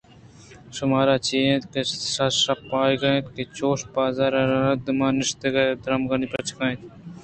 [0.75, 1.81] شمارا چے اِنت کہ
[2.15, 6.79] سرشپ ئیگ اِنت کہ چوش بازا رءِ مردماں نشتگ ءُ دگرٛانی پچُکان اِت